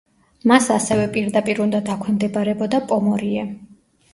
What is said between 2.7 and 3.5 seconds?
პომორიე.